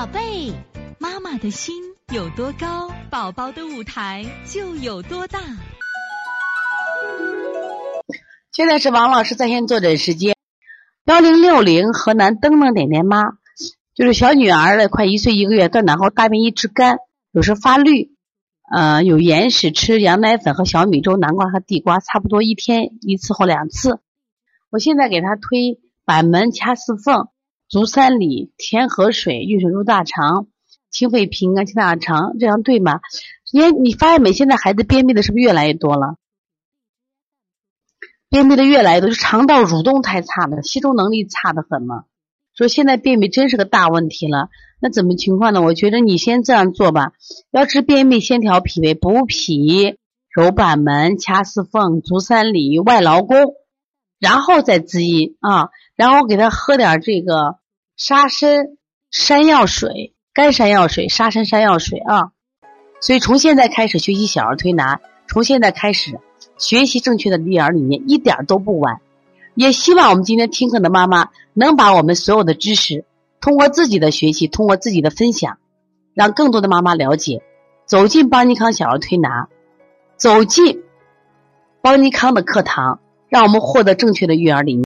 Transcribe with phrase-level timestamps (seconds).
[0.00, 0.54] 宝贝，
[0.98, 1.74] 妈妈的心
[2.10, 5.38] 有多高，宝宝的舞台就有多大。
[8.50, 10.34] 现在是王老师在线坐诊时间，
[11.04, 13.20] 幺零六零河南登登点点妈，
[13.94, 16.96] 就是小女儿的快一岁一个月，断奶后大便一直干，
[17.30, 18.16] 有时发绿，
[18.74, 24.00] 呃，有眼屎，吃羊奶粉和小米粥、南瓜和地瓜，差不多一天一次或两次。
[24.70, 27.28] 我现在给她推板门、掐四缝、
[27.70, 30.48] 足三里、天河水、运水入大肠、
[30.90, 32.98] 清肺平肝、清大肠，这样对吗？
[33.52, 34.32] 你你发现没？
[34.32, 36.16] 现在孩子便秘的是不是越来越多了？
[38.28, 42.04] 便秘的越来越多，是肠道蠕动太差了，吸收能力差的很嘛。
[42.56, 44.48] 说现在便秘真是个大问题了，
[44.80, 45.62] 那怎么情况呢？
[45.62, 47.12] 我觉得你先这样做吧，
[47.52, 49.96] 要治便秘，先调脾胃，补脾、
[50.28, 53.54] 揉板门、掐四缝、足三里、外劳宫，
[54.20, 57.56] 然后再滋阴啊，然后给他喝点这个
[57.96, 58.66] 沙参
[59.10, 62.30] 山药水、干山药水、沙参山药水啊。
[63.00, 66.20] 所以从现在开始学习小儿推拿，从现在开始。
[66.56, 69.00] 学习正确的育儿理念一点都不晚，
[69.54, 73.04] 也希望我们今天听课的妈妈能把我们所有的知识
[73.40, 75.58] 通过自己的学习，通过自己的分享，
[76.14, 77.42] 让更多的妈妈了解，
[77.86, 79.48] 走进邦尼康小儿推拿，
[80.16, 80.82] 走进
[81.82, 83.00] 邦尼康的课堂，
[83.30, 84.78] 让我们获得正确的育儿理念。